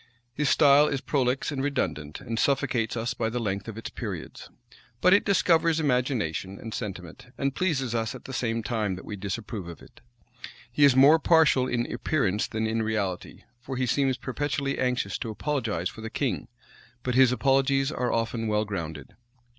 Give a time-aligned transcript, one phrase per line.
[0.33, 4.49] His style is prolix and redundant, and suffocates us by the length of its periods:
[4.99, 9.15] but it discovers imagination and sentiment, and pleases us at the same time that we
[9.15, 10.01] disapprove of it.
[10.71, 15.29] He is more partial in appearance than in reality for he seems perpetually anxious to
[15.29, 16.47] apologize for the king;
[17.03, 19.13] but his apologies are often well grounded.